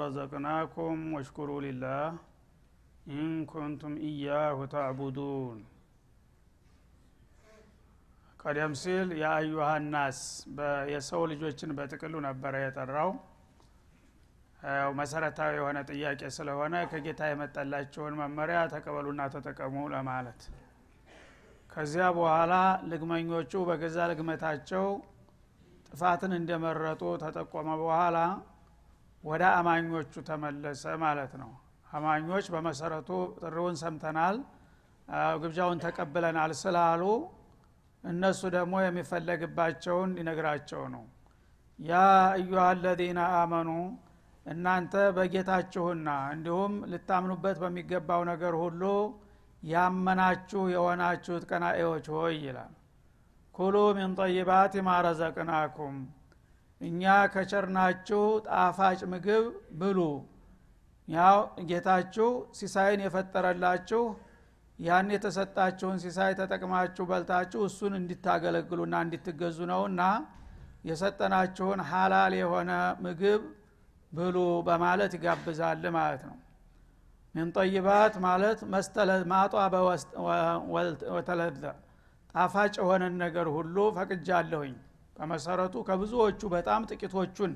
[0.00, 2.02] ረዘቅናኩም ወሽኩሩ ሊላህ
[3.12, 4.58] ኢን ኩንቱም ኢያሁ
[8.40, 10.18] ቀደም ሲል የአዩሃናስ
[10.92, 13.10] የሰው ልጆችን በጥቅሉ ነበረ የጠራው።
[14.72, 20.40] ያው መሰረታዊ የሆነ ጥያቄ ስለሆነ ከጌታ የመጣላቸውን መመሪያ ተቀበሉና ተጠቀሙ ለማለት።
[21.72, 22.54] ከዚያ በኋላ
[22.90, 24.86] ልግመኞቹ በገዛ ልግመታቸው
[25.88, 28.16] ጥፋትን እንደመረጡ ተጠቆመ በኋላ
[29.24, 31.50] ወደ አማኞቹ ተመለሰ ማለት ነው።
[31.90, 34.36] አማኞች በመሰረቱ ጥሪውን ሰምተናል
[35.42, 37.02] ግብዣውን ተቀብለናል ስላሉ
[38.04, 41.04] እነሱ ደግሞ የሚፈለግባቸውን ሊነግራቸው ነው።
[41.78, 41.94] ያ
[42.32, 43.70] አዩሃ አለዚነ አመኑ
[44.46, 48.82] እናንተ በጌታችሁና እንዲሁም ልታምኑበት በሚገባው ነገር ሁሉ
[49.62, 52.72] ያመናችሁ የሆናችሁት ቀናኤዎች ሆይ ይላል።
[53.54, 55.96] ኩሉ ሚን ጠይባት ማረዘቅናኩም
[56.80, 59.44] እኛ ከቸርናችሁ ጣፋጭ ምግብ
[59.80, 59.98] ብሉ።
[61.08, 64.02] ያው ጌታችሁ ሲሳይን የፈጠረላችሁ
[64.78, 70.02] ያን የተሰጣችሁን ሲሳይ ተጠቅማችሁ በልታችሁ እሱን እንዲታገለግሉና እንዲትገዙ ነውና
[70.88, 72.70] የሰጠናችሁን ሀላል የሆነ
[73.04, 73.42] ምግብ
[74.12, 74.36] ብሉ
[74.68, 76.36] በማለት ይጋብዛል ማለት ነው።
[77.34, 78.60] ምን ጠይባት ማለት
[79.32, 79.52] ማጧ
[81.14, 81.62] ወተለዘ
[82.34, 84.74] ጣፋጭ የሆነን ነገር ሁሉ ፈቅጃለሁኝ
[85.18, 87.52] በመሰረቱ ከብዙዎቹ በጣም ጥቂቶቹን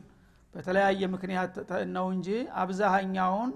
[0.55, 1.55] በተለያየ ምክንያት
[1.97, 2.29] ነው እንጂ
[2.63, 3.51] አብዛሃኛውን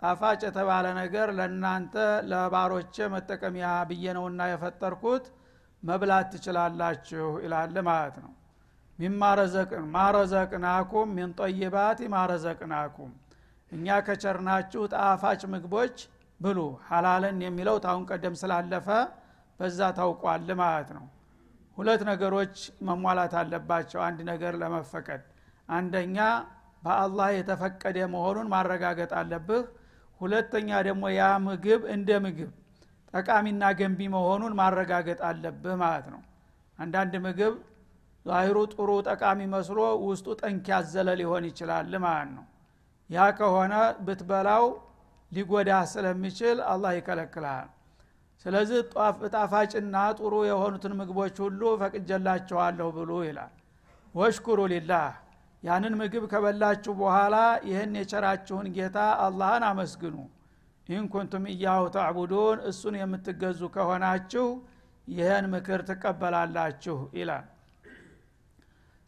[0.00, 1.94] ጣፋጭ የተባለ ነገር ለእናንተ
[2.30, 5.26] ለባሮቼ መጠቀሚያ ብዬ ነውና የፈጠርኩት
[5.82, 8.32] መብላት ትችላላችሁ ይላል ማለት ነው።
[8.98, 13.12] ሚማረዘቅን ማረዘቅናኩም ሚን ጠይባት ማረዘቅናኩም።
[13.72, 15.96] እኛ ከቸርናችሁ ጣፋጭ ምግቦች
[16.40, 18.88] ብሉ ሀላልን የሚለው ታሁን ቀደም ስላለፈ
[19.60, 21.04] በዛ ታውቋል ማለት ነው
[21.78, 22.56] ሁለት ነገሮች
[22.88, 25.22] መሟላት አለባቸው። አንድ ነገር ለመፈቀድ
[25.68, 26.18] አንደኛ
[26.82, 29.64] በአላህ የተፈቀደ መሆኑን ማረጋገጥ አለብህ።
[30.20, 32.50] ሁለተኛ ደግሞ ያ ምግብ እንደ ምግብ
[33.14, 36.20] ጠቃሚና ገንቢ መሆኑን ማረጋገጥ አለብህ ማለት ነው።
[36.78, 37.54] አንዳንድ ምግብ
[38.26, 42.44] ዛሂሩ ጥሩ ጠቃሚ መስሎ ውስጡ ጠንቅ ያዘለ ሊሆን ይችላል ማለት ነው።
[43.10, 43.74] ያ ከሆነ
[44.06, 44.64] ብትበላው
[45.32, 47.68] ሊጎዳ ስለሚችል አላህ ይከለክልሃል
[48.44, 48.78] ስለዚህ
[49.34, 53.52] ጣፋጭና ጥሩ የሆኑትን ምግቦች ሁሉ ፈቅጀላቸዋለሁ ብሉ ይላል።
[54.14, 55.06] واشكروا لله።
[55.62, 57.36] ያንን ምግብ ከበላችሁ በኋላ
[57.68, 60.16] ይህን የቸራችሁን ጌታ አላህን አመስግኑ።
[60.88, 64.46] إن كنتم إياه تعبدون እሱን የምትገዙ ከሆናችሁ
[65.08, 67.46] ይህን ምክር ትቀበላላችሁ ይላል።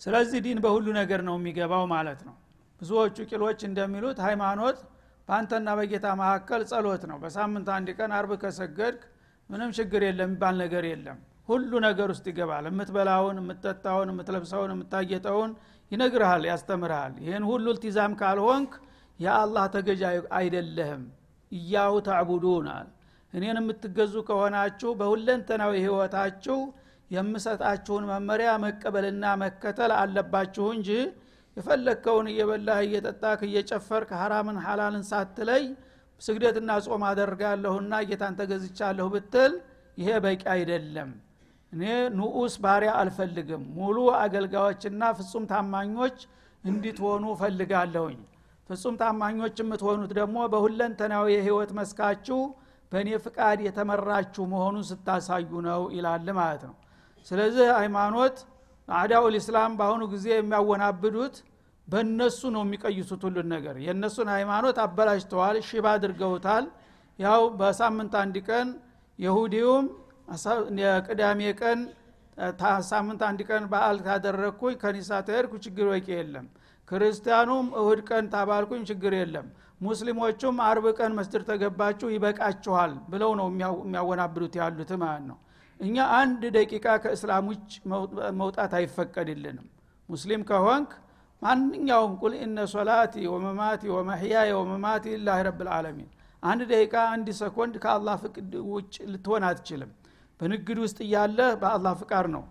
[0.00, 2.34] ስለዚህ ዲን በሁሉ ነገር ነው የሚገባው ማለት ነው።
[2.80, 4.78] ብዙዎቹ ቂሎች እንደሚሉት ሃይማኖት
[5.28, 9.02] በአንተና በጌታ መካከል ጸሎት ነው። በሳምንት አንድ ቀን አርብ ከሰገድክ
[9.50, 11.18] ምንም ችግር የለም የሚባል ነገር የለም።
[11.48, 15.50] ሁሉ ነገር ውስጥ ይገባል። የምትበላውን የምትጠጣውን የምትለብሰውን የምታጌጠውን
[15.90, 18.72] ይነግርሃል ያስተምርሃል። ይህን ሁሉ ልቲዛም ካልሆንክ
[19.20, 20.02] የአላህ ተገዥ
[20.38, 21.04] አይደለህም።
[21.52, 22.66] እያሁ ተዕቡዱን
[23.32, 26.58] እኔን የምትገዙ ከሆናችሁ በሁለንተናዊ ህይወታችሁ
[27.10, 30.90] የምሰጣችሁን መመሪያ መቀበልና መከተል አለባችሁ እንጂ
[31.56, 35.62] የፈለግከውን እየበላህ እየጠጣክ እየጨፈርክ ሀራምን ሀላልን ሳትለይ
[36.22, 39.52] ስግደትና ጾም አደርጋለሁና ጌታን ተገዝቻለሁ ብትል
[39.98, 41.10] ይሄ በቂ አይደለም።
[41.72, 41.82] እኔ
[42.16, 46.18] ንዑስ ባሪያ አልፈልግም። ሙሉ አገልጋዮችና ፍጹም ታማኞች
[46.64, 48.18] እንዲትሆኑ ፈልጋለሁኝ
[48.70, 52.38] ፍጹም ታማኞች የምትሆኑት ደግሞ በሁለንተናዊ የህይወት መስካችሁ
[52.92, 56.74] በእኔ ፍቃድ የተመራችሁ መሆኑን ስታሳዩ ነው ይላል ማለት ነው።
[57.26, 58.36] ስለዚህ ሃይማኖት
[58.88, 61.36] አዳኡል ኢስላም በአሁኑ ጊዜ የሚያወናብዱት
[61.88, 66.64] በእነሱ ነው የሚቀይሱት ሁሉን ነገር። የእነሱን ሃይማኖት አበላሽተዋል ሽባ አድርገውታል።
[67.18, 68.68] ያው በሳምንት አንድ ቀን
[69.18, 69.86] የሁዲውም
[70.82, 71.80] የቅዳሜ ቀን
[72.88, 76.46] ሳምንት አንድ ቀን በአል ካደረግኩኝ ከኒሳ ተሄድኩ ችግር ወቂ የለም።
[76.88, 79.46] ክርስቲያኑም እሁድ ቀን ታባልኩኝ ችግር የለም።
[79.80, 85.38] ሙስሊሞቹም አርብ ቀን መስጅድ ተገባችሁ ይበቃችኋል ብለው ነው የሚያወናብዱት ያሉት ማለት ነው።
[85.80, 87.72] እኛ አንድ ደቂቃ ከእስላም ውጭ
[88.40, 89.66] መውጣት አይፈቀድልንም።
[90.08, 90.90] ሙስሊም ከሆንክ
[91.42, 96.10] ማንኛውም ቁል እነ ሶላቲ ወመማቲ ወመሕያየ ወመማቲ ሊላህ ረብልዓለሚን
[96.42, 99.90] አንድ ደቂቃ አንድ ሰኮንድ ከአላህ ፍቅድ ውጭ ልትሆን አትችልም።
[100.40, 102.44] በንግድ ውስጥ እያለህ በአላህ ፍቃድ ነው።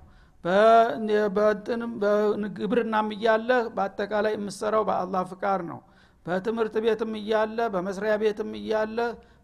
[2.03, 5.79] በግብርናም እያለህ በአጠቃላይ የምሰራው በአላህ ፍቃድ ነው።
[6.25, 8.97] በትምህርት ቤትም እያለ በመስሪያ ቤትም እያለ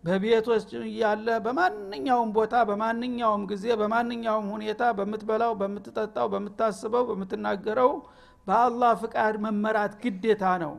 [0.04, 7.92] በቤቶች እያለ በማንኛውም ቦታ በማንኛውም ጊዜ በማንኛውም ሁኔታ በምትበላው በምትጠጣው በምታስበው በምትናገረው
[8.52, 10.74] በአላህ ፍቃድ መመራት ግዴታ ነው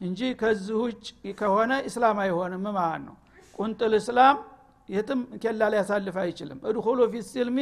[0.00, 1.04] እንጂ ከዚህ ውጭ
[1.38, 3.14] ከሆነ እስላም አይሆንም ማለት ነው።
[3.58, 4.36] ቁንጥል እስላም
[4.88, 7.58] የትም ኬላ ሊያሳልፍ አይችልም። እድኹሉ ፊ ሲልሚ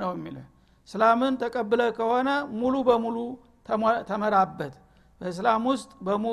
[0.00, 0.46] ነው የሚልህ
[0.88, 2.28] እስላምን ተቀብለ ከሆነ
[2.60, 3.16] ሙሉ በሙሉ
[4.08, 4.74] ተመራበት።
[5.20, 5.90] በእስላም ውስጥ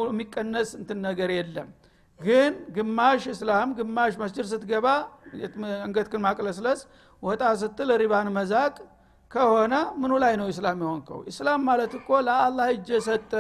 [0.08, 1.68] የሚቀነስ እንትን ነገር የለም።
[2.20, 4.88] ግን ግማሽ እስላም ግማሽ መስጅድ ስትገባ
[5.84, 6.80] አንገትክን ማቅለስለስ
[7.24, 8.74] ወጣ ስትል ሪባን መዛቅ
[9.32, 11.20] ከሆነ ምኑ ላይ ነው ኢስላም የሆንከው?
[11.32, 13.32] ኢስላም ማለት እኮ ለአላህ እጅ የሰጠ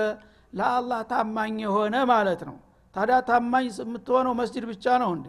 [0.54, 2.58] ለአላህ ታማኝ የሆነ ማለት ነው።
[2.96, 5.28] ታዲያ ታማኝ የምትሆነው መስጅድ ብቻ ነው እንዴ?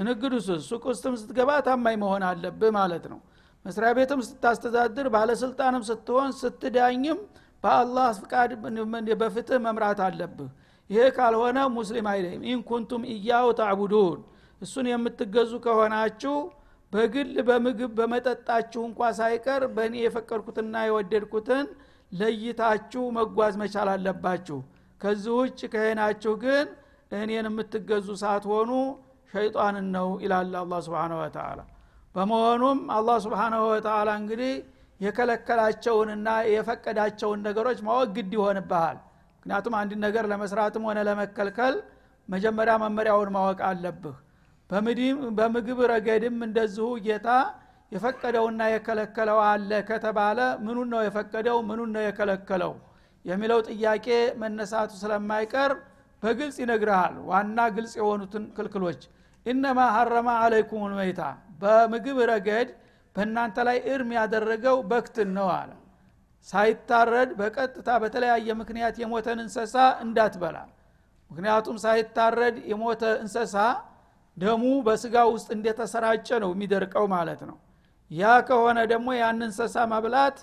[0.00, 3.18] ንግድ ውስጥ ሱቅ ውስጥም ስትገባ ታማኝ መሆን አለብህ ማለት ነው።
[3.64, 7.18] መስሪያ ቤትም ስታስተዳድር ባለስልጣንም ስትሆን ስትዳኝም
[7.64, 8.50] በአላህ ፍቃድ
[9.20, 10.50] በፍትህ መምራት አለብህ።
[10.90, 14.20] ይሄ ካልሆነ ሙስሊም አይደለም። إن كنتم إياه تعبدون
[14.62, 16.36] እሱን የምትገዙ ከሆናችሁ
[16.92, 21.66] በግል በምግብ በመጠጣችሁ እንኳ ሳይቀር በእኔ የፈቀድኩትና የወደድኩትን
[22.12, 24.58] ለይታችሁ መጓዝ መቻል አለባችሁ።
[25.00, 26.66] ከዚህ ውጭ ከሄናችሁ ግን
[27.12, 28.70] እኔን የምትገዙ ሳትሆኑ
[29.32, 31.60] ሸይጣንን ነው ይላል አላ ስብን ወተላ
[32.14, 34.52] በመሆኑም አላህ ስብሓናሁ ወተላ እንግዲህ
[35.00, 38.96] የከለከላቸውንና የፈቀዳቸውን ነገሮች ማወቅ ግድ ይሆንብሃል።
[39.36, 41.74] ምክንያቱም አንድ ነገር ለመስራትም ሆነ ለመከልከል
[42.28, 44.16] መጀመሪያ መመሪያውን ማወቅ አለብህ
[44.70, 47.28] በምግብ ረገድም እንደዚሁ ጌታ
[47.92, 51.58] የፈቀደውና የከለከለው አለ ከተባለ ምኑን ነው የፈቀደው?
[51.68, 52.72] ምኑን ነው የከለከለው?
[53.24, 54.06] የሚለው ጥያቄ
[54.42, 55.72] መነሳቱ ስለማይቀር
[56.22, 59.00] በግልጽ ይነግርሃል። ዋና ግልጽ የሆኑትን ክልክሎች።
[59.46, 61.20] ኢነማ ሀረማ አለይኩም ልመይታ
[61.60, 62.68] በምግብ ረገድ
[63.16, 65.70] በእናንተ ላይ እርም ያደረገው በክትን ነው አለ።
[66.48, 69.74] ሳይታረድ በቀጥታ በተለያየ ምክንያት የሞተን እንሰሳ
[70.04, 70.58] እንዳትበላ።
[71.30, 73.56] ምክንያቱም ሳይታረድ የሞተ እንሰሳ
[74.38, 77.56] ደሙ በስጋ ውስጥ እንደተሰራጨ ነው የሚደርቀው ማለት ነው።
[78.10, 80.36] ያ ከሆነ ደግሞ ያን እንሰሳ መብላት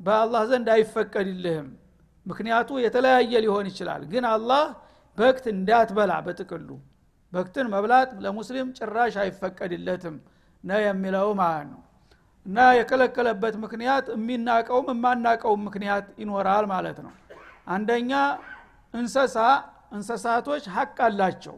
[0.00, 1.68] በአላህ ዘንድ አይፈቀድልህም።
[2.26, 4.64] ምክንያቱ የተለያየ ሊሆን ይችላል ግን አላህ
[5.18, 6.68] በክት እንዳትበላ በጥቅሉ።
[7.32, 10.16] በክትን መብላት ለሙስሊም ጭራሽ አይፈቀድለትም
[10.64, 11.80] ነው የሚለው ማለት ነው።
[12.46, 17.12] እና የከለከለበት ምክንያት የሚናቀውም የማናቀውም ምክንያት ይኖራል ማለት ነው።
[17.68, 18.12] አንደኛ
[18.94, 19.36] እንሰሳ
[19.92, 21.56] እንሰሳቶች ሀቅ አላቸው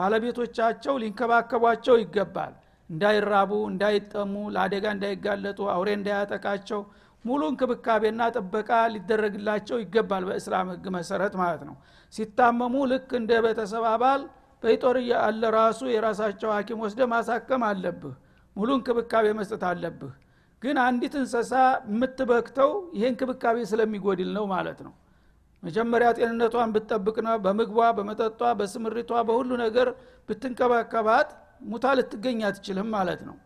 [0.00, 2.52] ባለቤቶቻቸው ሊንከባከቧቸው ይገባል።
[2.90, 6.80] እንዳይራቡ እንዳይጠሙ ለአደጋ እንዳይጋለጡ አውሬ እንዳያጠቃቸው
[7.24, 11.74] ሙሉ እንክብካቤና ጥበቃ ሊደረግላቸው ይገባል በእስላም ህግ መሰረት ማለት ነው።
[12.12, 14.22] ሲታመሙ ልክ እንደ ቤተሰብ አባል
[14.62, 18.14] በይጦር ያለ ራሱ የራሳቸው ሀኪም ወስደ ማሳከም አለብህ።
[18.56, 20.14] ሙሉ እንክብካቤ መስጠት አለብህ።
[20.62, 21.52] ግን አንዲት እንሰሳ
[21.90, 24.92] የምትበክተው ይሄ እንክብካቤ ስለሚጎድል ነው ማለት ነው
[25.62, 29.88] መጀመሪያ ጤንነቷን ብትጠብቅ ነው በምግቧ በመጠጧ በስምሪቷ በሁሉ ነገር
[30.28, 31.28] ብትንከባከባት
[31.70, 33.36] ሙታ ልትገኝ አትችልም ማለት ነው።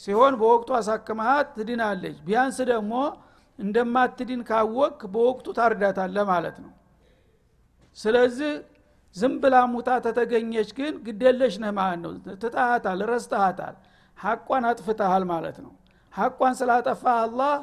[0.00, 2.92] ሲሆን በወቅቱ አሳክመሃት ትድናለች። ቢያንስ ደግሞ
[3.58, 6.72] እንደማትድን ካወቅ በወቅቱ ታርዳታለ ማለት ነው።
[7.98, 8.52] ስለዚህ
[9.16, 12.12] ዝም ብላ ሙታ ተተገኘች ግን ግደለሽ ነህ ማለት ነው።
[12.42, 13.76] ትጣሃታል ረስተሃታል።
[14.18, 15.72] ሐቋን አጥፍተሃል ማለት ነው።
[16.12, 17.54] ሐቋን ስላጠፋ አላህ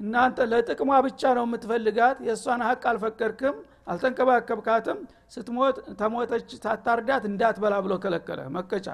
[0.00, 2.16] እናንተ ለጥቅሟ ብቻ ነው የምትፈልጋት?
[2.26, 3.56] የእሷን ሀቅ አልፈቀድክም
[3.90, 4.98] አልተንከባከብካትም።
[5.34, 8.86] ስትሞት ተሞተች ታታርዳት እንዳትበላ ብሎ ከለከለ። መቀጫ።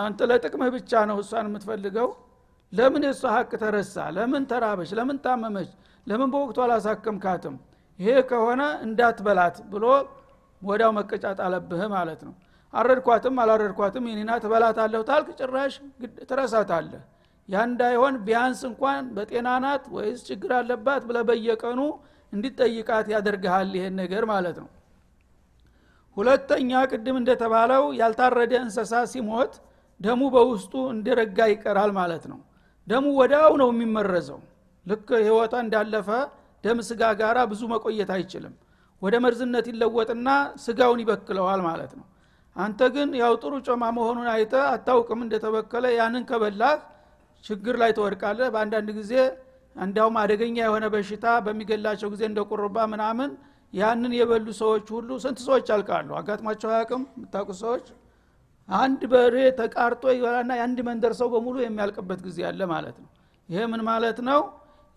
[0.00, 2.08] አንተ ለጥቅምህ ብቻ ነው እሷን የምትፈልገው?
[2.72, 3.96] ለምን የእሷ ሀቅ ተረሳ?
[4.16, 4.90] ለምን ተራበች?
[4.98, 5.70] ለምን ታመመች?
[6.06, 7.54] ለምን በወቅቱ አላሳከምካትም?
[7.98, 9.84] ይሄ ከሆነ እንዳትበላት ብሎ
[10.62, 12.34] ወዳው መቀጫ ጣለብህ ማለት ነው።
[12.72, 15.74] አረድኳትም አላረድኳትም ይህኒና ትበላታለሁ ታልክ ጭራሽ
[16.30, 17.02] ትረሳታለህ
[17.48, 21.80] ያ እንዳይሆን ቢያንስ እንኳን በጤና ናት ወይስ ችግር አለባት ብለ በየቀኑ
[22.32, 24.68] እንዲጠይቃት ያደርግሃል ይሄን ነገር ማለት ነው።
[26.16, 29.52] ሁለተኛ ቅድም እንደተባለው ያልታረደ እንሰሳ ሲሞት
[30.00, 32.40] ደሙ በውስጡ እንዲረጋ ይቀራል ማለት ነው።
[32.88, 34.40] ደሙ ወዳው ነው የሚመረዘው።
[34.86, 36.08] ልክ ህይወቷ እንዳለፈ
[36.64, 38.54] ደም ስጋ ጋራ ብዙ መቆየት አይችልም።
[39.02, 40.28] ወደ መርዝነት ይለወጥና
[40.62, 42.06] ስጋውን ይበክለዋል ማለት ነው።
[42.56, 46.72] አንተ ግን ያው ጥሩ ጮማ መሆኑን አይተ አታውቅም። እንደተበከለ ያንን ከበላህ
[47.44, 49.12] ችግር ላይ ትወድቃለህ። በአንዳንድ ጊዜ
[49.76, 53.30] እንዲያውም አደገኛ የሆነ በሽታ በሚገላቸው ጊዜ እንደ ቁርባ ምናምን
[53.72, 57.02] ያንን የበሉ ሰዎች ሁሉ ስንት ሰዎች አልቃሉ አጋጥሟቸው አያውቅም?
[57.16, 57.86] የምታውቁ ሰዎች?
[58.68, 63.08] አንድ በሬ ተቃርጦ ይበላና የአንድ መንደር ሰው በሙሉ የሚያልቅበት ጊዜ አለ ማለት ነው።
[63.48, 64.40] ይሄ ምን ማለት ነው?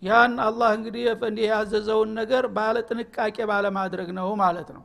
[0.02, 1.02] ያን አላህ እንግዲህ
[1.48, 4.82] ያዘዘውን ነገር ባለ ጥንቃቄ ባለማድረግ ነው ማለት ነው።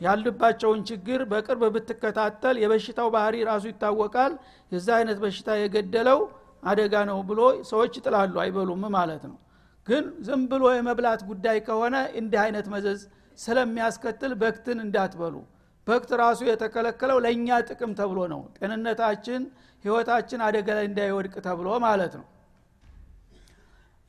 [0.00, 4.32] ያልባቸውን ችግር በቅርብ ብትከታተል የበሽታው ባህሪ ራሱ ይታወቃል።
[4.72, 6.18] የዛ አይነት በሽታ የገደለው
[6.62, 9.36] አደጋ ነው ብሎ ሰዎች ይጥላሉ አይበሉም ማለት ነው።
[9.86, 13.00] ግን ዝም ብሎ የመብላት ጉዳይ ከሆነ እንዲህ አይነት መዘዝ
[13.38, 15.34] ስለሚያስከትል በክትን እንዳትበሉ።
[15.86, 19.42] በክት ራሱ የተከለከለው ለእኛ ጥቅም ተብሎ ነው። ጤንነታችን
[19.84, 22.26] ህይወታችን አደጋ ላይ እንዳይወድቅ ተብሎ ማለት ነው።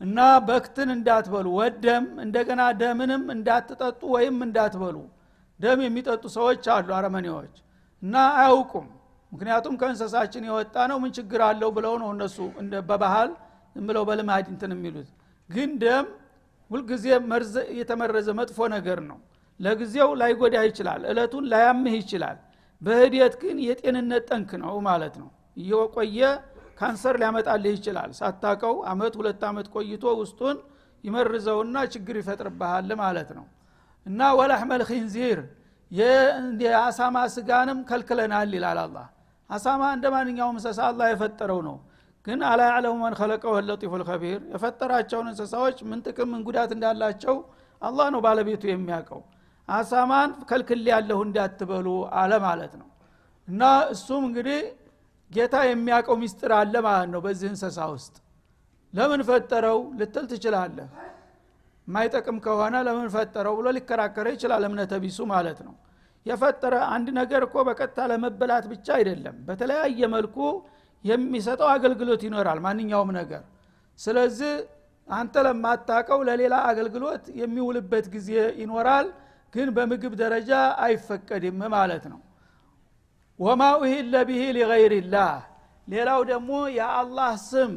[0.01, 4.98] እና በክትን እንዳትበሉ። ወደም እንደገና ደምንም እንዳትጠጡ ወይም እንዳትበሉ።
[5.60, 7.56] ደም የሚጠጡ ሰዎች አሉ አረመኔዎች።
[8.01, 8.88] እና አያውቁም
[9.31, 12.38] ምክንያቱም ከእንሰሳችን የወጣ ነው ምን ችግር አለው ብለው ነው እነሱ
[12.89, 13.31] በባህል
[13.81, 15.10] ብለው በልማድ እንትን የሚሉት።
[15.50, 16.05] ግን ደም
[16.72, 19.17] ሁልጊዜ መርዝ የተመረዘ መጥፎ ነገር ነው።
[19.60, 22.38] ለጊዜው ላይጎዳ ይችላል እለቱን ላያምህ ይችላል።
[22.81, 26.19] በህድየት ግን የጤንነት ጠንክ ነው ማለት ነው። እየቆየ
[26.79, 30.57] ካንሰር ሊያመጣልህ ይችላል። ሳታቀው አመት ሁለት አመት ቆይቶ ውስጡን
[31.03, 33.46] ይመርዘውና ችግር ይፈጥርብሃል ማለት ነው።
[34.05, 35.39] እና ወላሕመል ኪንዚር
[36.62, 38.98] የአሳማ ስጋንም ከልክለናል ይላል አላ
[39.50, 41.77] አሳማ እንደ ማንኛውም እንስሳ አላ የፈጠረው ነው።
[42.25, 47.36] ግን አላ ያዕለሙ መን ከለቀው ለጢፉ ልከቢር የፈጠራቸውን እንስሳዎች ምን ጥቅም ምን ጉዳት እንዳላቸው
[47.82, 49.22] አላህ ነው ባለቤቱ የሚያውቀው።
[49.68, 51.88] አሳማን ከልክል ያለሁ እንዳትበሉ
[52.20, 52.88] አለ ማለት ነው።
[53.48, 53.63] እና
[53.94, 54.60] እሱም እንግዲህ
[55.32, 58.16] ጌታ የሚያውቀው ሚስጥር አለ ማለት ነው በዚህ እንስሳ ውስጥ።
[58.94, 60.88] ለምን ፈጠረው ልትል ትችላለህ።
[61.88, 65.74] የማይጠቅም ከሆነ ለምን ፈጠረው ብሎ ሊከራከረ ይችላል እምነተ ቢሱ ማለት ነው
[66.27, 70.38] የፈጠረ አንድ ነገር እኮ በቀጥታ ለመበላት ብቻ አይደለም። በተለያየ መልኩ
[71.05, 73.43] የሚሰጠው አገልግሎት ይኖራል ማንኛውም ነገር።
[74.00, 74.53] ስለዚህ
[75.07, 78.29] አንተ ለማታቀው ለሌላ አገልግሎት የሚውልበት ጊዜ
[78.62, 79.07] ይኖራል
[79.53, 80.51] ግን በምግብ ደረጃ
[80.86, 82.19] አይፈቀድም ማለት ነው።
[83.39, 85.34] ወማ ኡሂለ ብሂ ሊገይርላህ
[85.88, 87.72] ሌላው ደግሞ የአላህ ስም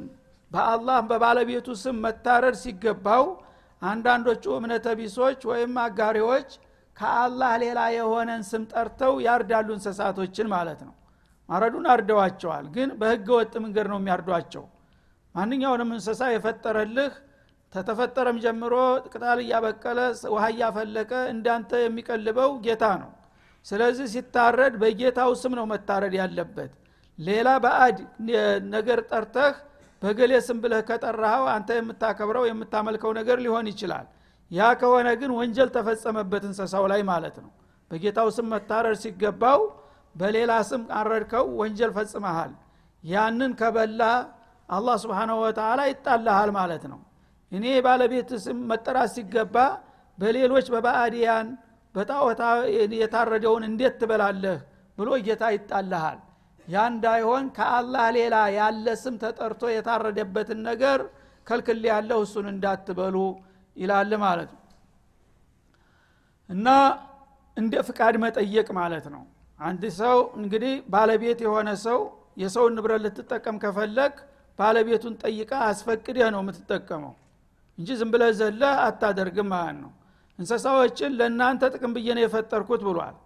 [0.50, 3.24] በአላህ በባለቤቱ ስም መታረድ ሲገባው
[3.82, 6.48] አንዳንዶቹ እምነተ ቢሶች ወይም አጋሪዎች
[7.00, 10.94] ከአላህ ሌላ የሆነን ስም ጠርተው ያርዳሉ እንስሳቶችን ማለት ነው።
[11.48, 14.64] ማረዱን አርደዋቸዋል ግን በህገ ወጥ መንገድ ነው የሚያርዷቸው።
[15.34, 17.12] ማንኛውንም እንስሳ የፈጠረልህ
[17.72, 18.74] ተተፈጠረም ጀምሮ
[19.06, 19.98] ቅጣል እያበቀለ
[20.32, 23.10] ውሃ እያፈለቀ እንዳንተ የሚቀልበው ጌታ ነው።
[23.66, 26.72] ስለዚህ ሲታረድ በጌታው ስም ነው መታረድ ያለበት።
[27.18, 27.96] ሌላ በአድ
[28.74, 29.54] ነገር ጠርተህ
[30.02, 34.06] በገሌ ስም ብለህ ከጠራኸው አንተ የምታከብረው የምታመልከው ነገር ሊሆን ይችላል
[34.50, 37.50] ያ ከሆነ ግን ወንጀል ተፈጸመበት እንስሳው ላይ ማለት ነው።
[37.90, 39.60] በጌታው ስም መታረድ ሲገባው
[40.14, 42.52] በሌላ ስም አረድከው ወንጀል ፈጽመሃል።
[43.04, 44.02] ያንን ከበላ
[44.68, 47.00] አላህ ስብሓናሁ ወተላ ይጣላሃል ማለት ነው።
[47.52, 49.56] እኔ ባለቤት ስም መጠራት ሲገባ
[50.18, 51.46] በሌሎች በባዕድያን
[51.94, 52.42] በጣዖታ
[53.00, 54.58] የታረደውን እንዴት ትበላለህ
[54.98, 56.18] ብሎ ጌታ ይጣልሃል
[56.68, 61.00] ያ እንዳይሆን ከአላህ ሌላ ያለ ስም ተጠርቶ የታረደበትን ነገር
[61.46, 63.16] ከልክል ያለሁ እሱን እንዳትበሉ
[63.76, 64.62] ይላል ማለት ነው።
[66.50, 66.68] እና
[67.56, 69.22] እንደ ፍቃድ መጠየቅ ማለት ነው።
[69.60, 71.98] አንድ ሰው እንግዲህ ባለቤት የሆነ ሰው
[72.42, 74.14] የሰውን ንብረት ልትጠቀም ከፈለግ
[74.58, 77.12] ባለቤቱን ጠይቃ አስፈቅደህ ነው የምትጠቀመው
[77.78, 79.90] እንጂ ዝም ብለህ ዘለህ አታደርግም ማለት ነው።
[80.38, 83.16] እንስሳዎችን ለእናንተ ጥቅም ብዬ ነው የፈጠርኩት ብሏል።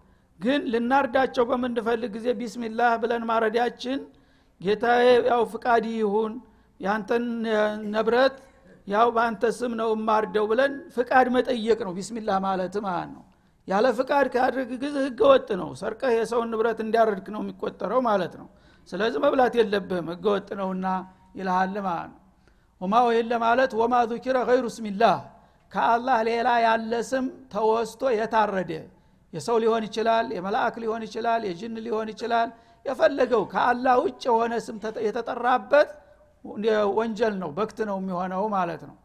[0.40, 4.00] ግን ልናርዳቸው በምንፈልግ ጊዜ ቢስሚላህ ብለን ማረዳችን
[4.60, 6.32] ጌታዬ ያው ፍቃድ ይሁን
[6.80, 7.24] ያንተን
[7.94, 8.34] ነብረት
[8.88, 13.22] ያው በአንተ ስም ነው የማርደው ብለን ፍቃድ መጠየቅ ነው። ቢስሚላህ ማለት ማለት ነው?
[13.68, 18.48] ያለ ፍቃድ ካድርግ ጊዜ ህገ ወጥ ነው። ሰርቀህ የሰውን ንብረት እንዲያረድክ ነው የሚቆጠረው ማለት ነው።
[18.88, 20.86] ስለዚህ መብላት የለብህም ህገ ወጥ ነውና
[21.38, 22.20] ይልሃል ማለት ነው?
[22.80, 25.16] ወማ ወይለ ማለት ወማ ذኪረ ገይሩ ስሚላህ
[25.72, 28.72] ከአላህ ሌላ ያለ ስም ተወስቶ የታረደ
[29.32, 32.48] የሰው ሊሆን ይችላል የመላእክ ሊሆን ይችላል የጅን ሊሆን ይችላል
[32.86, 34.76] የፈለገው ከአላህ ውጭ የሆነ ስም
[35.06, 35.88] የተጠራበት
[36.98, 38.96] ወንጀል ነው በክት ነው የሚሆነው ማለት ነው።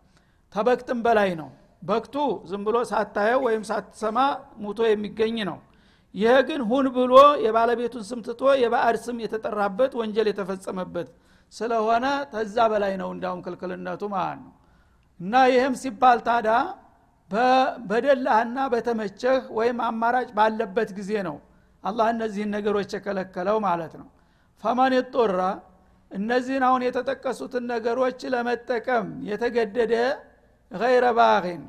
[0.53, 1.49] ተበክትም በላይ ነው።
[1.83, 2.15] በክቱ
[2.49, 4.17] ዝም ብሎ ሳታየው ወይም ሳትሰማ
[4.63, 5.57] ሙቶ የሚገኝ ነው።
[6.15, 11.09] ይሄ ግን ሁን ብሎ የባለቤቱን ስም ትቶ የባዕድ ስም የተጠራበት ወንጀል የተፈጸመበት
[11.53, 14.53] ስለሆነ ተዛ በላይ ነው እንዳውም ክልክልነቱ ማለት ነው።
[15.19, 16.49] እና ይህም ሲባል ታዳ
[17.89, 21.35] በደላህና በተመቸህ ወይም አማራጭ ባለበት ጊዜ ነው
[21.83, 24.07] አላህ እነዚህን ነገሮች የከለከለው ማለት ነው።
[24.63, 25.41] ፈመን ጦራ
[26.11, 29.93] እነዚህን አሁን የተጠቀሱትን ነገሮች ለመጠቀም የተገደደ
[30.71, 31.61] ገይረ ባግን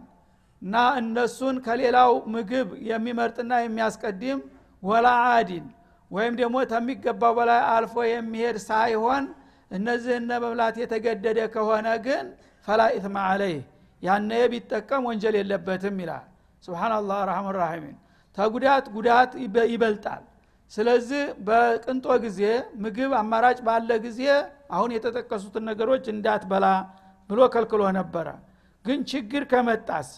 [0.63, 4.41] እና እነሱን ከሌላው ምግብ የሚመርጥና የሚያስቀድም
[4.83, 5.67] ወላ አዲን
[6.11, 9.25] ወይም ደግሞ ከሚገባው በላይ አልፎ የሚሄድ ሳይሆን
[9.71, 12.25] እነዚህን መብላት የተገደደ ከሆነ ግን
[12.69, 13.61] ፈላ ኢትማ አለይህ
[14.03, 16.27] ያነ ቢጠቀም ወንጀል የለበትም ይላል።
[16.65, 17.97] ስብናላህ ረሐመን ራሒሚን
[18.39, 19.31] ተጉዳት ጉዳት
[19.73, 20.23] ይበልጣል
[20.73, 22.41] ስለዚህ በቅንጦ ጊዜ
[22.83, 24.21] ምግብ አማራጭ ባለ ጊዜ
[24.75, 26.67] አሁን የተጠቀሱትን ነገሮች እንዳትበላ
[27.31, 28.29] ብሎ ከልክሎ ነበረ።
[28.85, 30.09] ግን ችግር ከመጣስ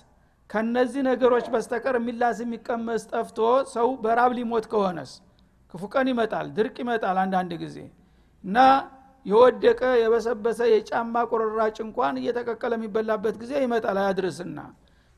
[0.51, 3.39] ከነዚህ ነገሮች በስተቀር የሚላስ የሚቀመስ ጠፍቶ
[3.75, 5.13] ሰው በራብ ሊሞት ከሆነስ
[5.75, 7.77] ክፉ ቀን ይመጣል ድርቅ ይመጣል አንዳንድ ጊዜ።
[8.45, 8.59] እና
[9.27, 14.59] የወደቀ የበሰበሰ የጫማ ቁርራጭ እንኳን እየተቀቀለ የሚበላበት ጊዜ ይመጣል አያድርስና።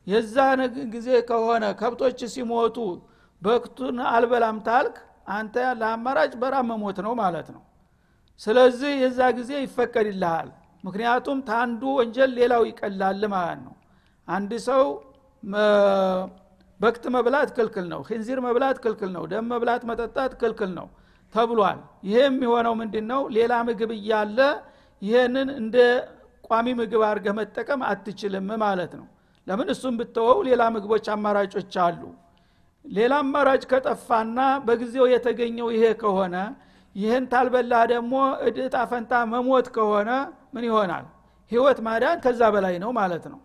[0.06, 0.36] የዛ
[0.94, 2.76] ጊዜ ከሆነ ከብቶች ሲሞቱ
[3.42, 6.32] በክቱን አልበላም ታልክ አንተ ያለ አማራጭ
[6.70, 7.62] መሞት ነው ማለት ነው።
[8.40, 10.48] ስለዚህ የዛ ጊዜ ይፈቀድልሃል።
[10.84, 13.74] ምክንያቱም ታንዱ ወንጀል ሌላው ይቀላል ማለት ነው።
[14.28, 14.82] አንድ ሰው
[16.80, 20.86] በክት መብላት ክልክል ነው። ክንዚር መብላት ክልክል ነው። ደም መብላት መጠጣት ክልክል ነው
[21.34, 24.38] ተብሏል። ይሄ የሚሆነው ምንድን ነው ሌላ ምግብ እያለ
[25.02, 25.76] ይህንን እንደ
[26.48, 29.06] ቋሚ ምግብ አድርገህ መጠቀም አትችልም ማለት ነው።
[29.46, 29.68] ለምን?
[29.74, 32.02] እሱም ብትወው ሌላ ምግቦች አማራጮች አሉ
[32.84, 36.36] ሌላ አማራጭ ከጠፋና በጊዜው የተገኘው ይሄ ከሆነ
[36.96, 38.14] ይህን ታልበላህ ደግሞ
[38.48, 40.10] እድጣ ፈንታ መሞት ከሆነ
[40.54, 41.06] ምን ይሆናል?
[41.50, 43.40] ህይወት ማዳን ከዛ በላይ ነው ማለት ነው።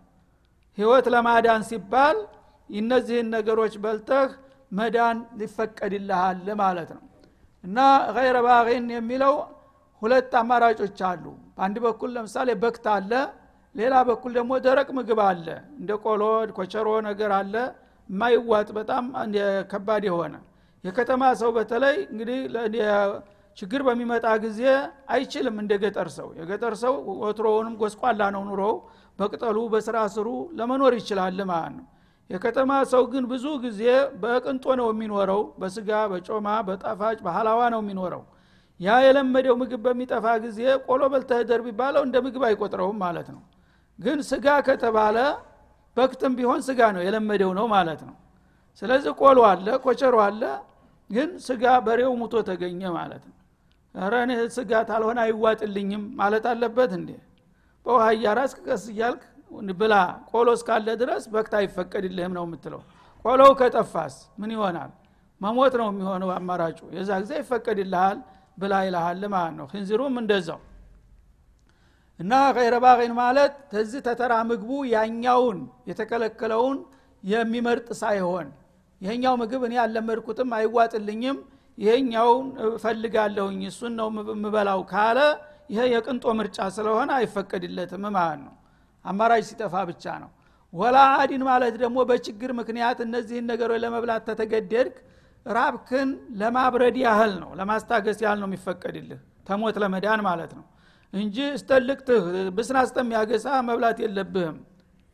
[0.78, 2.18] ህይወት ለማዳን ሲባል
[2.70, 4.28] እነዚህን ነገሮች በልተህ
[4.72, 7.02] መዳን ሊፈቀድልሃል ማለት ነው።
[7.64, 7.78] እና
[8.16, 9.34] ገይረ ባቂን የሚለው
[10.02, 11.24] ሁለት አማራጮች አሉ።
[11.56, 13.12] በአንድ በኩል ለምሳሌ በክት አለ
[13.74, 15.46] ሌላ በኩል ደግሞ ደረቅ ምግብ አለ።
[15.80, 16.22] እንደ ቆሎ
[16.56, 17.54] ኮቸሮ ነገር አለ
[18.10, 19.04] የማይዋጥ በጣም
[19.72, 20.34] ከባድ የሆነ
[20.84, 22.38] የከተማ ሰው በተለይ እንግዲህ
[23.56, 24.60] ችግር በሚመጣ ጊዜ
[25.14, 28.74] አይችልም እንደ ገጠር ሰው። የገጠር ሰው ወትሮውንም ጎስቋላ ነው ኑሮው
[29.18, 31.86] በቅጠሉ በስራ ስሩ ለመኖር ይችላል ማለት ነው።
[32.30, 33.82] የከተማ ሰው ግን ብዙ ጊዜ
[34.22, 38.22] በቅንጦ ነው የሚኖረው በስጋ በጮማ በጣፋጭ በሀላዋ ነው የሚኖረው።
[38.80, 43.42] ያ የለመደው ምግብ በሚጠፋ ጊዜ ቆሎ በልተህ ደር ቢባለው እንደ ምግብ አይቆጥረውም ማለት ነው።
[43.98, 45.16] ግን ስጋ ከተባለ
[46.00, 48.14] በክትም ቢሆን ስጋ ነው የለመደው ነው ማለት ነው።
[48.82, 50.42] ስለዚህ ቆሎ አለ ኮቸሮ አለ
[51.10, 53.36] ግን ስጋ በሬው ሙቶ ተገኘ ማለት ነው።
[53.94, 57.10] ረን ስጋ ታልሆነ አይዋጥልኝም ማለት አለበት እንዴ?
[57.86, 59.22] በውሃ እያራስ ቀስ እያልክ
[59.80, 59.94] ብላ
[60.30, 62.82] ቆሎ እስካለ ድረስ በክት አይፈቀድልህም ነው የምትለው።
[63.24, 64.90] ቆሎው ከጠፋስ ምን ይሆናል?
[65.40, 68.18] መሞት ነው የሚሆነው አማራጩ። የዛ ጊዜ ይፈቀድልሃል
[68.58, 70.60] ብላ ይልሃል ማለት ነው። ክንዚሩም እንደዛው
[72.20, 75.58] እና ገይረ ባቂን ማለት ተዚህ ተተራ ምግቡ ያኛውን
[75.90, 76.78] የተከለከለውን
[77.24, 78.48] የሚመርጥ ሳይሆን
[79.00, 81.38] ይሄኛው ምግብ እኔ አልለመድኩትም አይዋጥልኝም
[81.78, 85.18] ይሄኛውን እፈልጋለሁኝ እሱን ነው የምበላው ካለ
[85.70, 88.54] ይሄ የቅንጦ ምርጫ ስለሆነ አይፈቀድለትም ማለት ነው።
[89.04, 90.30] አማራጭ ሲጠፋ ብቻ ነው።
[90.72, 94.96] ወላ አዲን ማለት ደግሞ በችግር ምክንያት እነዚህን ነገሮች ለመብላት ተተገደድክ
[95.46, 96.08] ራብክን
[96.40, 100.64] ለማብረድ ያህል ነው ለማስታገስ ያህል ነው የሚፈቀድልህ። ተሞት ለመዳን ማለት ነው
[101.12, 102.24] እንጂ እስተልቅትህ
[102.56, 104.58] ብስና እስተሚያገሳ መብላት የለብህም።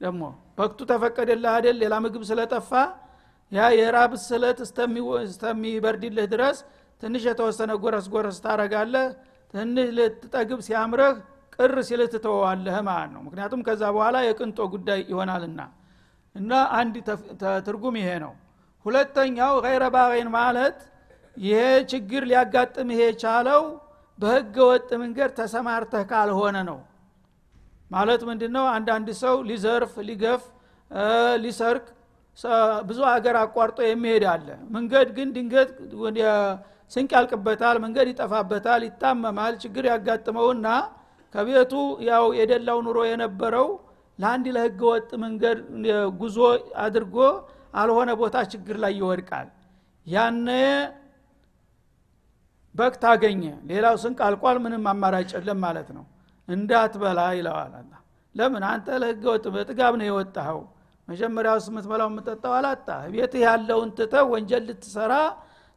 [0.01, 0.23] ደግሞ
[0.59, 2.71] በክቱ ተፈቀደልህ አደል ሌላ ምግብ ስለጠፋ
[3.53, 4.59] ያ የራብ ስለት
[5.27, 6.59] እስተሚበርድልህ ድረስ
[7.03, 9.07] ትንሽ የተወሰነ ጎረስ ጎረስ ታረጋለህ
[9.55, 11.15] ትንሽ ልትጠግብ ሲያምረህ
[11.57, 12.15] ቅር ሲልህ
[12.89, 15.61] ማለት ነው። ምክንያቱም ከዛ በኋላ የቅንጦ ጉዳይ ይሆናልና።
[16.35, 16.95] እና አንድ
[17.67, 18.33] ትርጉም ይሄ ነው።
[18.87, 20.79] ሁለተኛው ገይረ ባቂን ማለት
[21.37, 23.63] ይሄ ችግር ሊያጋጥምህ የቻለው
[24.19, 26.79] በህገ ወጥ መንገድ ተሰማርተህ ካልሆነ ነው።
[27.91, 30.43] ማለት ምንድ ነው አንዳንድ ሰው ሊዘርፍ ሊገፍ
[31.45, 31.85] ሊሰርቅ
[32.89, 35.71] ብዙ ሀገር አቋርጦ የሚሄድ አለ። መንገድ ግን ድንገት
[36.93, 40.67] ስንቅ ያልቅበታል መንገድ ይጠፋበታል ይታመማል ችግር ያጋጥመውና
[41.35, 41.73] ከቤቱ
[42.09, 43.69] ያው የደላው ኑሮ የነበረው
[44.19, 45.59] ለአንድ ለህገ ወጥ መንገድ
[46.21, 46.37] ጉዞ
[46.85, 47.17] አድርጎ
[47.81, 49.49] አልሆነ ቦታ ችግር ላይ ይወድቃል።
[50.07, 50.49] ያነ
[52.77, 56.05] በክት አገኘ ሌላው ስንቅ አልቋል ምንም አማራጭ የለም ማለት ነው።
[56.49, 57.93] እንዳትበላ ይለዋል አላ
[58.35, 58.63] ለምን?
[58.71, 60.61] አንተ ለህገ ወጥ በጥጋብ ነው የወጣኸው።
[61.09, 65.13] መጀመሪያው የምትበላው የምጠጣው አላጣ። ቤትህ ያለውን ትተህ ወንጀል ልትሰራ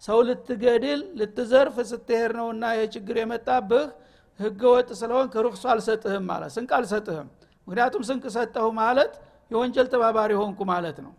[0.04, 3.86] ሰው ልትገድል ልትዘርፍ ስትሄድ ነውና የችግር የመጣብህ
[4.40, 7.28] ህገ ወጥ ስለሆን ርክሱ አልሰጥህም ማለት ስንቅ አልሰጥህም።
[7.68, 9.14] ምክንያቱም ስንቅ ሰጠሁ ማለት
[9.52, 11.14] የወንጀል ተባባሪ ሆንኩ ማለት ነው።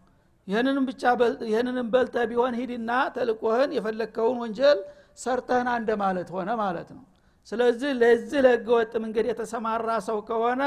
[0.48, 1.02] ይህንንም ብቻ
[1.48, 4.78] ይህንንም በልተ ቢሆን ሂድና ተልቆህን የፈለግከውን ወንጀል
[5.18, 7.04] ሰርተህና እንደ ማለት ሆነ ማለት ነው።
[7.48, 10.62] ስለዚህ ለዚህ ለህገ ወጥ መንገድ የተሰማራ ሰው ከሆነ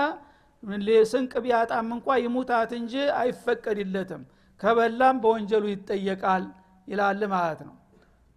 [1.12, 4.22] ስንቅ ቢያጣም እንኳ ይሙታት እንጂ አይፈቀድለትም።
[4.62, 6.44] ከበላም በወንጀሉ ይጠየቃል
[6.88, 7.76] ይላል ማለት ነው።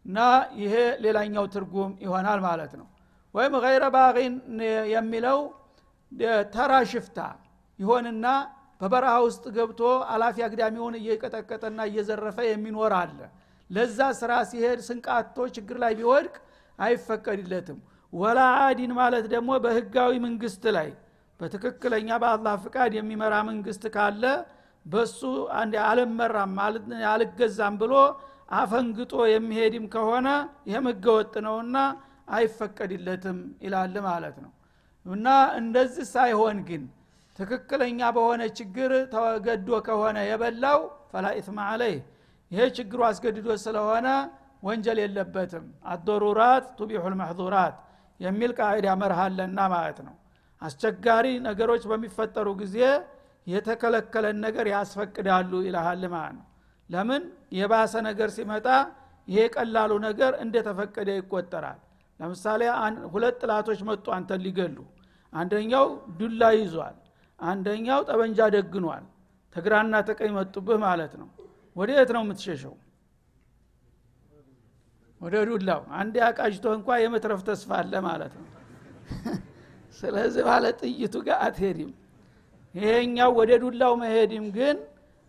[0.07, 0.19] እና
[0.61, 2.87] ይሄ ሌላኛው ትርጉም ይሆናል ማለት ነው።
[3.35, 4.35] ወይም ገይረ ባቂን
[4.95, 5.39] የሚለው
[6.55, 7.19] ተራ ሽፍታ
[7.79, 8.27] ይሆንና
[8.81, 9.81] በበረሃ ውስጥ ገብቶ
[10.13, 13.19] አላፊ አግዳሚውን እየቀጠቀጠና እየዘረፈ የሚኖር አለ
[13.71, 16.35] ለዛ ስራ ሲሄድ ስንቃቶ ችግር ላይ ቢወድቅ
[16.79, 17.79] አይፈቀድለትም።
[18.13, 20.89] ወላ አዲን ማለት ደግሞ በህጋዊ መንግስት ላይ
[21.41, 24.23] በትክክለኛ በአላህ ፍቃድ የሚመራ መንግስት ካለ
[24.87, 25.21] በሱ
[25.85, 26.55] አልመራም
[27.13, 27.95] አልገዛም ብሎ
[28.57, 30.29] አፈንግጦ የሚሄድም ከሆነ
[30.69, 31.77] ይህም ህገወጥ ነውና
[32.37, 34.53] አይፈቀድለትም ይላል ማለት ነው።
[35.07, 35.27] እና
[35.59, 36.85] እንደዚህ ሳይሆን ግን
[37.39, 41.99] ትክክለኛ በሆነ ችግር ተገዶ ከሆነ የበላው ፈላ ኢትማ አለይህ
[42.51, 44.09] ይሄ ችግሩ አስገድዶ ስለሆነ
[44.63, 47.75] ወንጀል የለበትም። አዶሩራት ቱቢሑ ልመሕዙራት
[48.21, 50.15] የሚል ቃዒዳ መርሃለና ማለት ነው።
[50.63, 52.77] አስቸጋሪ ነገሮች በሚፈጠሩ ጊዜ
[53.47, 56.45] የተከለከለን ነገር ያስፈቅዳሉ ይልሃል ማለት ነው።
[56.91, 57.23] ለምን?
[57.59, 58.67] የባሰ ነገር ሲመጣ
[59.29, 61.79] ይሄ ቀላሉ ነገር እንደተፈቀደ ይቆጠራል።
[62.21, 62.63] ለምሳሌ
[63.15, 64.77] ሁለት ጥላቶች መጡ አንተን ሊገሉ።
[65.33, 65.87] አንደኛው
[66.19, 66.97] ዱላ ይዟል።
[67.41, 69.05] አንደኛው ጠበንጃ ደግኗል።
[69.57, 71.29] ተግራና ተቀኝ መጡብህ ማለት ነው
[71.77, 72.75] ወደ የት ነው የምትሸሸው?
[75.21, 78.47] ወደ ዱላው። አንድ አቃጅቶ እንኳ የመትረፍ ተስፋ አለ ማለት ነው።
[79.99, 81.91] ስለዚህ ባለ ጥይቱ ጋር አትሄድም።
[82.75, 84.77] ይሄኛው ወደ ዱላው መሄድም ግን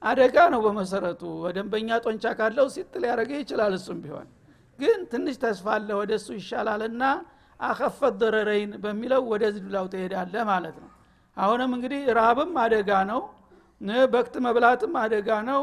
[0.01, 1.21] አደጋ ነው በመሰረቱ።
[1.55, 4.27] ደንበኛ ጦንቻ ካለው ሲጥል ያደረገ ይችላል እሱም ቢሆን።
[4.79, 7.03] ግን ትንሽ ተስፋ አለ ወደ እሱ ይሻላልና
[7.59, 10.89] አከፈት ደረረይን በሚለው ወደ ዱላው ትሄዳለ ማለት ነው።
[11.37, 13.21] አሁንም እንግዲህ ረሃብም አደጋ ነው
[14.13, 15.61] በክት መብላትም አደጋ ነው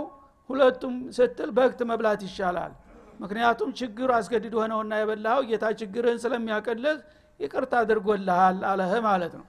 [0.51, 2.73] ሁለቱም ስትል በክት መብላት ይሻላል።
[3.21, 6.97] ምክንያቱም ችግር አስገድድ ሆነውና የበላኸው ጌታ ችግርህን ስለሚያቀልህ
[7.41, 9.47] ይቅርታ አድርጎልሃል አለህ ማለት ነው።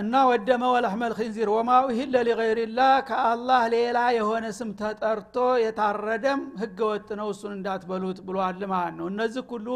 [0.00, 7.08] እና ወደመ ወለሕመል ኪንዚር ወማ ኡሂለ ሊገይርላህ ከአላህ ሌላ የሆነ ስም ተጠርቶ የታረደም ህገ ወጥ
[7.20, 9.68] ነው እሱን እንዳትበሉት ብሏል ማለት ነው። እነዚህ ሁሉ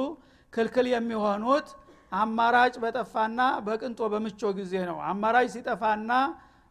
[0.53, 1.69] ክልክል የሚሆኑት
[2.13, 6.13] አማራጭ በጠፋና በቅንጦ በምቾ ጊዜ ነው። አማራጭ ሲጠፋና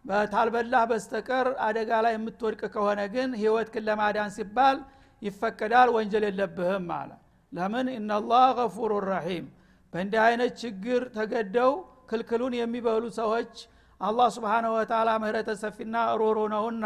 [0.06, 4.78] በታልበላህ በስተቀር አደጋ ላይ የምትወድቅ ከሆነ ግን ህይወት ክን ለማዳን ሲባል
[5.22, 7.12] ይፈቀዳል ወንጀል የለብህም አለ።
[7.54, 7.88] ለምን?
[7.98, 9.46] እናላህ ገፉሩ ረሒም።
[9.94, 11.72] በእንዲህ አይነት ችግር ተገደው
[12.10, 13.54] ክልክሉን የሚበሉ ሰዎች
[14.02, 16.86] አላህ ስብሓንሁ ወተላ ምህረተ ሰፊና ሮሮ ነውና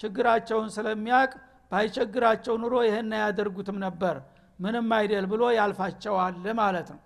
[0.00, 1.30] ችግራቸውን ስለሚያቅ
[1.72, 4.16] ባይቸግራቸው ኑሮ ይህን አያደርጉትም ነበር።
[4.58, 7.00] ምንም አይደል ብሎ ያልፋቸዋል ማለት ነው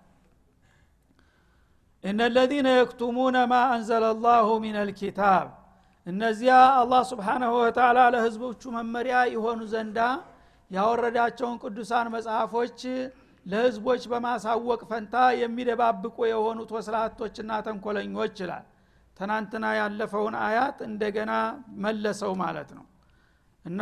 [2.03, 5.47] እነ ለዚነ የክቱሙነ ማ አንዘለ ላሁ ሚን አልኪታብ
[6.07, 9.99] እነዚያ አላህ ስብሓናሁ ወተላ ለህዝቦቹ መመሪያ የሆኑ ዘንዳ
[10.71, 12.79] ያወረዳቸውን ቅዱሳን መጽሐፎች
[13.45, 18.65] ለህዝቦች በማሳወቅ ፈንታ የሚደባብቁ የሆኑት ወስላቶችና ተንኮለኞች ይላል።
[19.17, 21.31] ትናንትና ያለፈውን አያት እንደገና
[21.85, 22.85] መለሰው ማለት ነው።
[23.65, 23.81] እና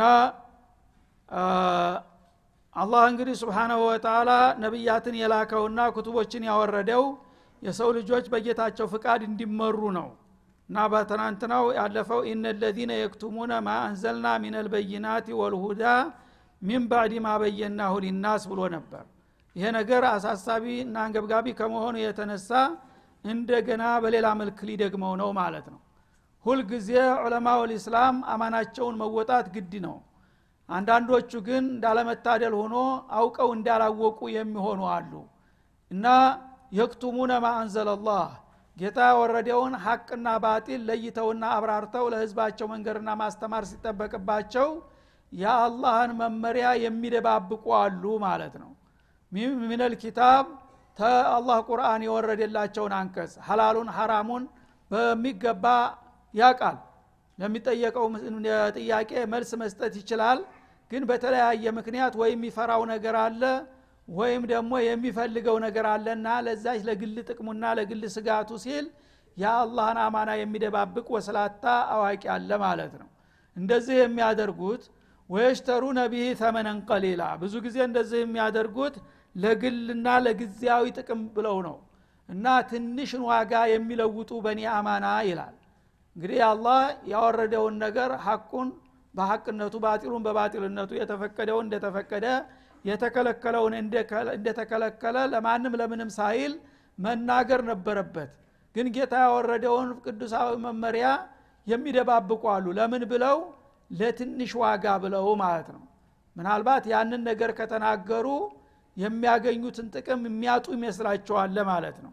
[2.76, 4.30] አላህ እንግዲህ ስብሓናሁ ወተላ
[4.62, 7.04] ነቢያትን የላከውና ኩቱቦችን ያወረደው
[7.62, 10.08] የሰው ልጆች በጌታቸው ፍቃድ እንዲመሩ ነው።
[10.68, 15.84] እና በትናንትናው ያለፈው ኢነ ለዚነ የክቱሙነ ማ አንዘልና ሚን አልበይናት ወልሁዳ
[16.62, 19.04] ሚን ባዕድ ማ በየናሁ ሊናስ ብሎ ነበር።
[19.56, 22.50] ይሄ ነገር አሳሳቢ እና አንገብጋቢ ከመሆኑ የተነሳ
[23.24, 25.80] እንደገና በሌላ መልክ ሊደግመው ነው ማለት ነው።
[26.46, 26.90] ሁልጊዜ
[27.22, 29.96] ዑለማው ልእስላም አማናቸውን መወጣት ግድ ነው።
[30.68, 32.76] አንዳንዶቹ ግን እንዳለመታደል ሆኖ
[33.16, 35.12] አውቀው እንዳላወቁ የሚሆኑ አሉ።
[35.90, 36.06] እና
[36.72, 38.26] የክቱሙነ ማ አንዘለላህ
[38.76, 44.68] ጌታ ያወረደውን ሐቅና ባጢል ለይተውና አብራርተው ለህዝባቸው መንገድና ማስተማር ሲጠበቅባቸው
[45.32, 48.70] የአላህን መመሪያ የሚደባብቁ አሉ ማለት ነው።
[49.62, 50.44] ሚነል ኪታብ
[50.98, 54.44] ተአላህ ቁርአን የወረደላቸውን አንቀጽ ሐላሉን ሐራሙን
[54.90, 55.64] በሚገባ
[56.34, 56.76] ያቃል
[57.38, 58.06] ለሚጠየቀው
[58.76, 60.38] ጥያቄ መልስ መስጠት ይችላል።
[60.90, 63.42] ግን በተለያየ ምክንያት ወይም የሚፈራው ነገር አለ
[64.08, 68.86] ወይም ደግሞ የሚፈልገው ነገር አለና ለዛች ለግል ጥቅሙና ለግል ስጋቱ ሲል
[69.36, 71.64] የአላህን አማና የሚደባብቅ ወስላታ
[71.94, 73.08] አዋቂ አለ ማለት ነው።
[73.56, 74.84] እንደዚህ የሚያደርጉት
[75.30, 78.96] ወየሽተሩ ነቢህ ተመነን ቀሊላ። ብዙ ጊዜ እንደዚህ የሚያደርጉት
[79.34, 81.76] ለግልና ለጊዜያዊ ጥቅም ብለው ነው
[82.28, 85.56] እና ትንሽን ዋጋ የሚለውጡ በኒ አማና ይላል።
[86.16, 86.78] እንግዲህ አላህ
[87.12, 88.68] ያወረደውን ነገር ሐቁን
[89.14, 92.26] በሐቅነቱ ባጢሉን በባጢልነቱ የተፈቀደውን እንደተፈቀደ
[92.86, 93.74] የተከለከለውን
[94.34, 96.52] እንደተከለከለ ለማንም ለምንም ሳይል
[96.98, 98.30] መናገር ነበረበት።
[98.74, 101.06] ግን ጌታ ያወረደውን ቅዱሳዊ መመሪያ
[101.66, 103.38] የሚደባብቁ አሉ። ለምን ብለው?
[103.90, 105.82] ለትንሽ ዋጋ ብለው ማለት ነው።
[106.36, 108.26] ምናልባት ያንን ነገር ከተናገሩ
[108.96, 112.12] የሚያገኙትን ጥቅም የሚያጡ ይመስላቸዋል ማለት ነው።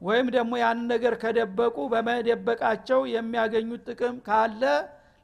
[0.00, 4.62] ወይም ደግሞ ያንን ነገር ከደበቁ በመደበቃቸው የሚያገኙት ጥቅም ካለ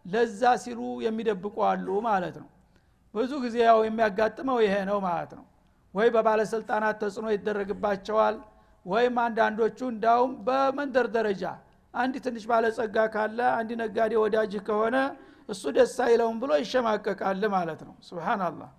[0.05, 2.49] ለዛ ሲሉ የሚደብቁ አሉ ማለት ነው
[3.15, 5.45] ብዙ ጊዜ ያው የሚያጋጥመው ይሄ ነው ማለት ነው።
[5.95, 8.37] ወይ በባለስልጣናት ተጽዕኖ ይደረግባቸዋል
[8.87, 11.45] ወይም አንዳንዶቹ እንዳውም በመንደር ደረጃ
[11.95, 14.97] አንድ ትንሽ ባለጸጋ ካለ አንድ ነጋዴ ወዳጅህ ከሆነ
[15.49, 18.71] እሱ ደስ አይለውም ብሎ ይሸማቀቃል ማለት ነው። ስብናላህ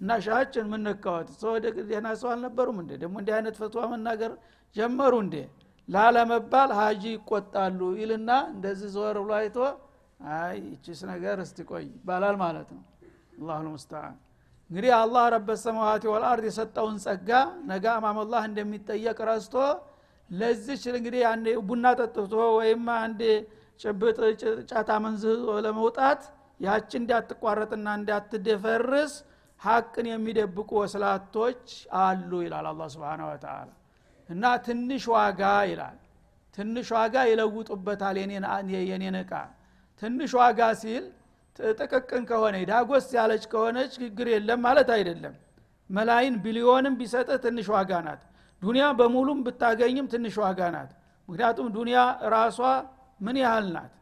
[0.00, 1.54] እና ሻችን ምንካወት ሰው
[1.88, 2.90] ደህና ሰው አልነበሩም እንዴ?
[3.02, 4.32] ደግሞ እንዲህ አይነት ፈትዋ መናገር
[4.76, 5.34] ጀመሩ እንዴ?
[5.88, 9.56] ላለመባል ሀጂ ይቆጣሉ ይልና እንደዚህ ዘወር ብሎ አይቶ
[10.34, 12.82] አይ ይቺስ ነገር እስቲ ቆይ ይባላል ማለት ነው
[13.40, 14.16] አላሁ ልሙስተዓን
[14.70, 17.30] እንግዲህ አላህ ረበ ሰማዋት ወልአርድ የሰጠውን ጸጋ
[17.70, 19.54] ነገ አማመላህ እንደሚጠየቅ ረስቶ
[20.30, 21.22] ለዚች እንግዲህ
[21.68, 23.22] ቡና ጠጥቶ ወይም አንድ
[23.80, 24.18] ጭብጥ
[24.70, 25.24] ጫታ መንዝ
[25.66, 26.22] ለመውጣት
[26.60, 29.12] ያች እንዳትቋረጥና እንዳትደፈርስ
[29.60, 31.64] ሀቅን የሚደብቁ ወስላቶች
[32.00, 33.68] አሉ ይላል አላ ስብን ወተላ
[34.28, 35.96] እና ትንሽ ዋጋ ይላል።
[36.58, 38.16] ትንሽ ዋጋ ይለውጡበታል
[38.84, 39.32] የኔን እቃ።
[40.02, 41.04] ትንሽ ዋጋ ሲል
[41.80, 45.34] ጥቅቅን ከሆነ ዳጎስ ያለች ከሆነች ችግር የለም ማለት አይደለም።
[45.90, 48.22] መላይን ቢሊዮንም ቢሰጥ ትንሽ ዋጋ ናት።
[48.62, 50.90] ዱኒያ በሙሉም ብታገኝም ትንሽ ዋጋ ናት።
[51.28, 51.98] ምክንያቱም ዱኒያ
[52.34, 52.58] ራሷ
[53.20, 53.92] ምን ያህል ናት?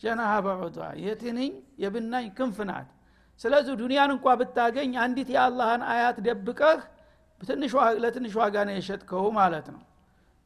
[0.00, 2.88] ጀናሃ በዑዷ የትንኝ የብናኝ ክንፍ ናት።
[3.40, 6.80] ስለዚህ ዱኒያን እንኳ ብታገኝ አንዲት የአላህን አያት ደብቀህ
[8.04, 9.82] ለትንሽ ዋጋ ነው የሸጥከው ማለት ነው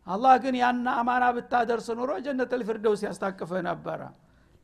[0.07, 4.01] አላህ ግን ያን አማና ብታደርስ ኑሮ ጀነት ልፊርደውስ ያስታቅፍህ ነበረ።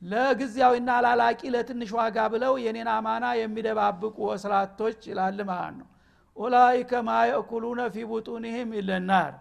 [0.02, 5.88] ለጊዜያዊና ላላቂ ለትንሽ ዋጋ ብለው የኔን አማና የሚደባብቁ ወስላቶች ይላል ማለት ነው።
[6.36, 9.32] ኡላይከ ማ የእኩሉነ ፊ ቡጡኒህም ይለናር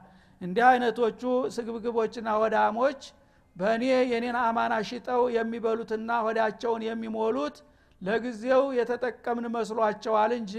[0.42, 1.22] እንዲህ አይነቶቹ
[1.56, 3.02] ስግብግቦችና ወዳሞች
[3.56, 7.56] በእኔ የኔን አማና ሽጠው የሚበሉትና ሆዳቸውን የሚሞሉት
[8.02, 10.54] ለጊዜው የተጠቀምን መስሏቸዋል እንጂ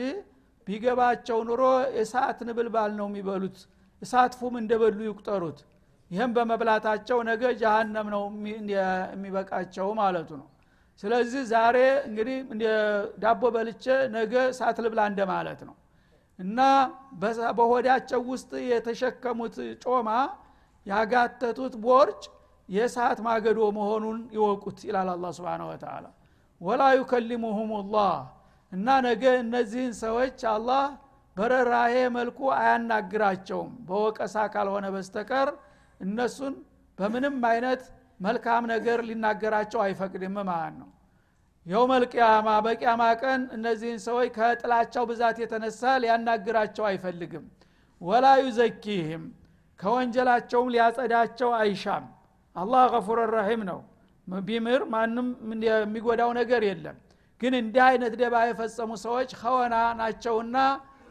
[0.67, 1.63] ቢገባቸው ኑሮ
[2.01, 3.59] እሳት ንብልባል ነው የሚበሉት
[4.03, 5.59] እሳት ፉም እንደበሉ ይቁጠሩት።
[6.11, 8.23] ይህም በመብላታቸው ነገ ጀሃነም ነው
[9.13, 10.49] የሚበቃቸው ማለቱ ነው።
[11.03, 11.77] ስለዚህ ዛሬ
[12.09, 12.39] እንግዲህ
[13.23, 13.85] ዳቦ በልቼ
[14.17, 15.77] ነገ እሳት ልብላ እንደማለት ነው።
[16.39, 16.59] እና
[17.59, 20.09] በሆዳቸው ውስጥ የተሸከሙት ጮማ
[20.87, 22.23] ያጋተቱት ቦርጭ
[22.69, 26.07] የእሳት ማገዶ መሆኑን ይወቁት ይላል አላ ስብን ወተላ
[26.61, 28.17] ወላ ዩከሊሙሁም ላህ
[28.73, 30.83] እና ነገ እነዚህን ሰዎች አላህ
[31.39, 35.49] በረራሄ መልኩ አያናግራቸውም። በወቀሳ ካልሆነ በስተቀር
[36.01, 36.55] እነሱን
[36.99, 37.83] በምንም አይነት
[38.21, 40.89] መልካም ነገር ሊናገራቸው አይፈቅድም ማለት ነው።
[41.67, 47.45] የውመል ቅያማ በቅያማ ቀን እነዚህን ሰዎች ከጥላቸው ብዛት የተነሳ ሊያናግራቸው አይፈልግም።
[48.01, 49.25] ወላ ዩዘኪህም
[49.81, 52.05] ከወንጀላቸውም ሊያጸዳቸው አይሻም።
[52.57, 53.81] አላህ ገፉር ረሒም ነው።
[54.27, 55.29] ቢምር ማንም
[55.69, 56.97] የሚጎዳው ነገር የለም።
[57.41, 60.57] ግን እንዲህ አይነት ደባ የፈጸሙ ሰዎች ከወና ናቸውና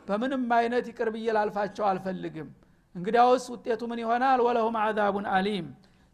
[0.09, 2.49] በምንም አይነት ይቅር ብዬ ላልፋቸው አልፈልግም
[2.95, 5.67] እንግዲያውስ ውጤቱ ምን ይሆናል ወለሁም አዛቡን አሊም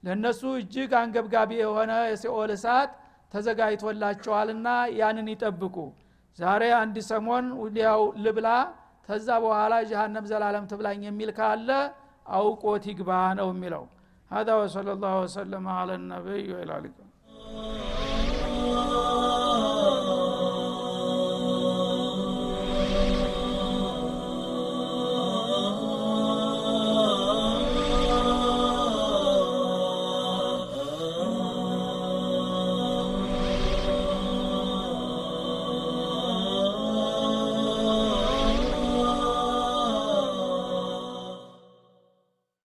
[0.02, 2.90] ለእነሱ እጅግ አንገብጋቢ የሆነ የሲኦል እሳት
[3.34, 4.68] ተዘጋጅቶላቸዋልና
[5.00, 5.76] ያንን ይጠብቁ
[6.38, 8.48] ዛሬ አንድ ሰሞን ወዲያው ልብላ
[9.08, 11.70] ተዛ በኋላ ጀሃነም ዘላለም ትብላኝ የሚል ካለ
[12.38, 13.84] አውቆት ይግባ ነው የሚለው
[14.30, 17.08] هذا وصلى الله وسلم على النبي وإلى اللقاء